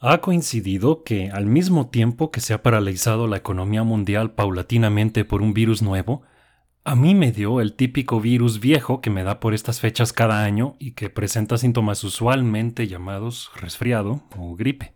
[0.00, 5.42] Ha coincidido que, al mismo tiempo que se ha paralizado la economía mundial paulatinamente por
[5.42, 6.22] un virus nuevo,
[6.84, 10.44] a mí me dio el típico virus viejo que me da por estas fechas cada
[10.44, 14.94] año y que presenta síntomas usualmente llamados resfriado o gripe.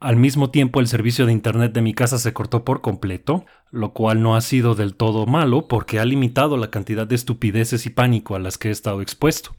[0.00, 3.92] Al mismo tiempo el servicio de Internet de mi casa se cortó por completo, lo
[3.92, 7.90] cual no ha sido del todo malo porque ha limitado la cantidad de estupideces y
[7.90, 9.54] pánico a las que he estado expuesto.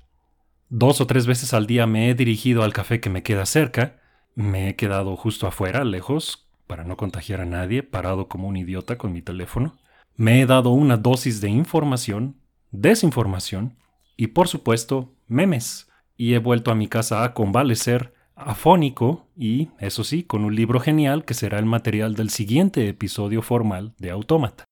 [0.69, 4.02] Dos o tres veces al día me he dirigido al café que me queda cerca,
[4.35, 8.97] me he quedado justo afuera, lejos, para no contagiar a nadie, parado como un idiota
[8.97, 9.77] con mi teléfono.
[10.15, 12.37] Me he dado una dosis de información,
[12.71, 13.75] desinformación
[14.17, 15.89] y, por supuesto, memes.
[16.17, 20.79] Y he vuelto a mi casa a convalecer, afónico y, eso sí, con un libro
[20.79, 24.65] genial que será el material del siguiente episodio formal de Autómata.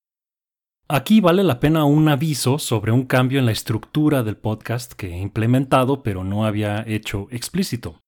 [0.88, 5.14] Aquí vale la pena un aviso sobre un cambio en la estructura del podcast que
[5.14, 8.02] he implementado pero no había hecho explícito.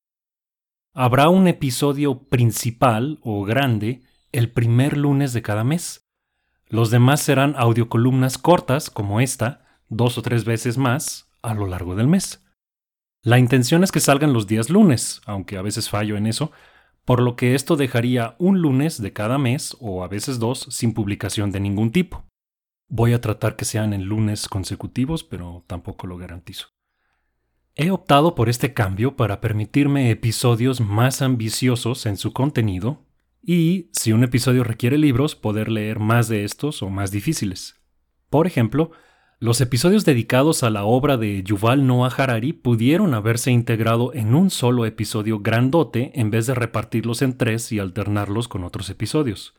[0.96, 6.08] Habrá un episodio principal o grande el primer lunes de cada mes.
[6.68, 11.96] Los demás serán audiocolumnas cortas como esta, dos o tres veces más, a lo largo
[11.96, 12.46] del mes.
[13.24, 16.52] La intención es que salgan los días lunes, aunque a veces fallo en eso,
[17.06, 20.94] por lo que esto dejaría un lunes de cada mes o a veces dos sin
[20.94, 22.24] publicación de ningún tipo.
[22.88, 26.68] Voy a tratar que sean en lunes consecutivos, pero tampoco lo garantizo.
[27.76, 33.04] He optado por este cambio para permitirme episodios más ambiciosos en su contenido
[33.42, 37.82] y, si un episodio requiere libros, poder leer más de estos o más difíciles.
[38.30, 38.92] Por ejemplo,
[39.40, 44.52] los episodios dedicados a la obra de Yuval Noah Harari pudieron haberse integrado en un
[44.52, 49.56] solo episodio grandote en vez de repartirlos en tres y alternarlos con otros episodios.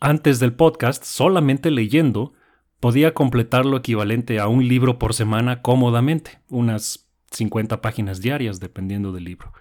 [0.00, 2.34] Antes del podcast, solamente leyendo,
[2.80, 7.05] podía completar lo equivalente a un libro por semana cómodamente, unas
[7.36, 9.52] 50 páginas diarias dependiendo del libro.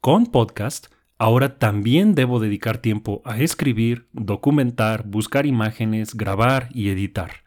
[0.00, 0.86] Con podcast,
[1.18, 7.44] ahora también debo dedicar tiempo a escribir, documentar, buscar imágenes, grabar y editar.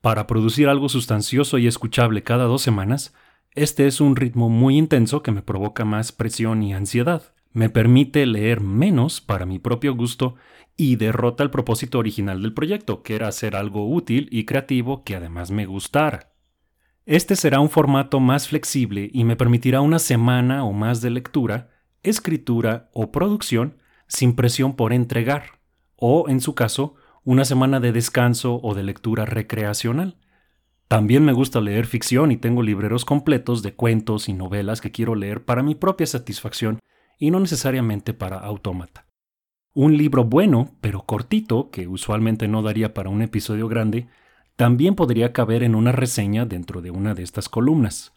[0.00, 3.14] Para producir algo sustancioso y escuchable cada dos semanas,
[3.54, 7.34] este es un ritmo muy intenso que me provoca más presión y ansiedad.
[7.52, 10.36] Me permite leer menos para mi propio gusto
[10.76, 15.16] y derrota el propósito original del proyecto, que era hacer algo útil y creativo que
[15.16, 16.29] además me gustara.
[17.10, 21.68] Este será un formato más flexible y me permitirá una semana o más de lectura,
[22.04, 25.58] escritura o producción sin presión por entregar,
[25.96, 26.94] o, en su caso,
[27.24, 30.18] una semana de descanso o de lectura recreacional.
[30.86, 35.16] También me gusta leer ficción y tengo libreros completos de cuentos y novelas que quiero
[35.16, 36.78] leer para mi propia satisfacción
[37.18, 39.08] y no necesariamente para autómata.
[39.74, 44.06] Un libro bueno, pero cortito, que usualmente no daría para un episodio grande,
[44.60, 48.12] también podría caber en una reseña dentro de una de estas columnas.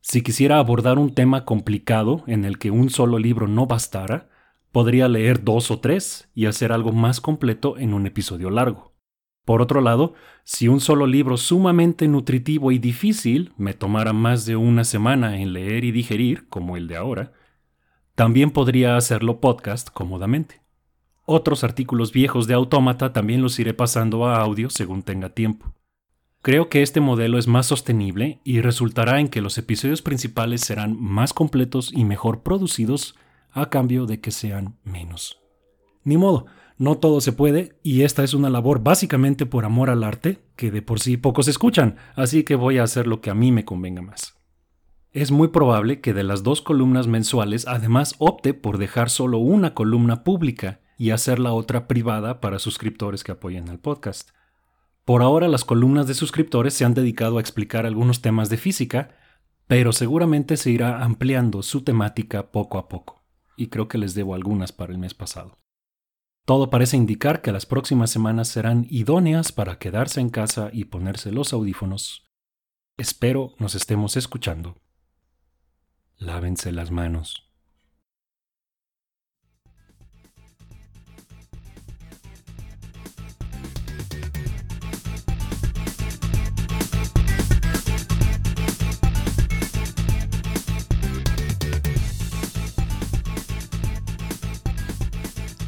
[0.00, 4.30] Si quisiera abordar un tema complicado en el que un solo libro no bastara,
[4.72, 8.94] podría leer dos o tres y hacer algo más completo en un episodio largo.
[9.44, 14.56] Por otro lado, si un solo libro sumamente nutritivo y difícil me tomara más de
[14.56, 17.32] una semana en leer y digerir, como el de ahora,
[18.14, 20.63] también podría hacerlo podcast cómodamente.
[21.26, 25.72] Otros artículos viejos de Autómata también los iré pasando a audio según tenga tiempo.
[26.42, 31.00] Creo que este modelo es más sostenible y resultará en que los episodios principales serán
[31.00, 33.16] más completos y mejor producidos
[33.50, 35.40] a cambio de que sean menos.
[36.02, 36.44] Ni modo,
[36.76, 40.70] no todo se puede y esta es una labor básicamente por amor al arte que
[40.70, 43.64] de por sí pocos escuchan, así que voy a hacer lo que a mí me
[43.64, 44.36] convenga más.
[45.12, 49.72] Es muy probable que de las dos columnas mensuales además opte por dejar solo una
[49.72, 54.30] columna pública y hacer la otra privada para suscriptores que apoyen al podcast.
[55.04, 59.16] Por ahora las columnas de suscriptores se han dedicado a explicar algunos temas de física,
[59.66, 63.24] pero seguramente se irá ampliando su temática poco a poco,
[63.56, 65.58] y creo que les debo algunas para el mes pasado.
[66.44, 71.32] Todo parece indicar que las próximas semanas serán idóneas para quedarse en casa y ponerse
[71.32, 72.30] los audífonos.
[72.98, 74.76] Espero nos estemos escuchando.
[76.16, 77.53] Lávense las manos.